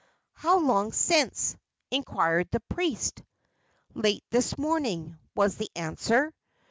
"How 0.33 0.57
long 0.57 0.93
since?" 0.93 1.55
inquired 1.91 2.49
the 2.51 2.59
priest. 2.61 3.21
"Late 3.93 4.23
this 4.31 4.57
morning," 4.57 5.19
was 5.35 5.57
the 5.57 5.69
answer. 5.75 6.33